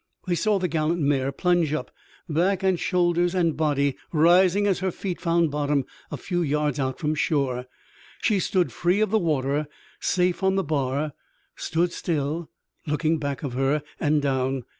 They 0.25 0.33
saw 0.33 0.57
the 0.57 0.67
gallant 0.67 0.99
mare 0.99 1.31
plunge 1.31 1.73
up, 1.73 1.91
back 2.27 2.63
and 2.63 2.79
shoulders 2.79 3.35
and 3.35 3.55
body 3.55 3.95
rising 4.11 4.65
as 4.65 4.79
her 4.79 4.89
feet 4.89 5.21
found 5.21 5.51
bottom 5.51 5.85
a 6.09 6.17
few 6.17 6.41
yards 6.41 6.79
out 6.79 6.97
from 6.97 7.13
shore. 7.13 7.67
She 8.19 8.39
stood 8.39 8.71
free 8.71 8.99
of 9.01 9.11
the 9.11 9.19
water, 9.19 9.67
safe 9.99 10.41
on 10.41 10.55
the 10.55 10.63
bar; 10.63 11.13
stood 11.55 11.91
still, 11.91 12.49
looking 12.87 13.19
back 13.19 13.43
of 13.43 13.53
her 13.53 13.83
and 13.99 14.23
down. 14.23 14.63